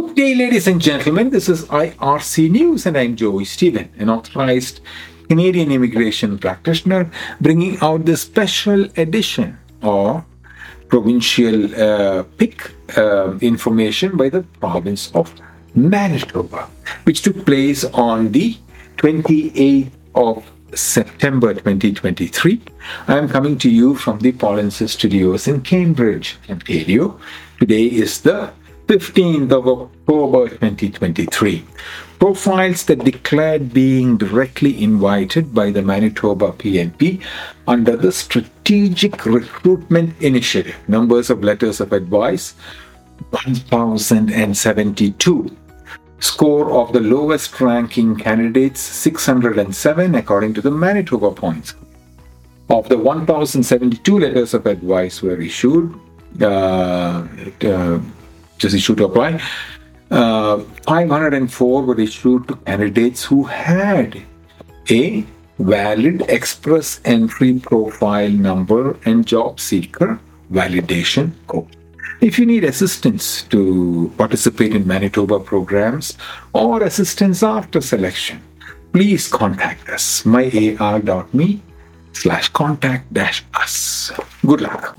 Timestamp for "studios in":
24.88-25.60